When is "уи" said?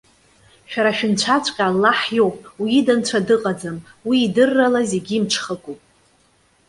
2.61-2.71, 4.07-4.17